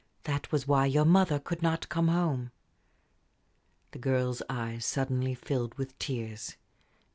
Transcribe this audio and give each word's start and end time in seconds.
"That 0.23 0.51
was 0.51 0.67
why 0.67 0.87
your 0.87 1.05
mother 1.05 1.37
could 1.37 1.61
not 1.61 1.87
come 1.89 2.07
home." 2.07 2.49
The 3.91 3.99
girl's 3.99 4.41
eyes 4.49 4.83
suddenly 4.83 5.35
filled 5.35 5.75
with 5.77 5.95
tears. 5.99 6.55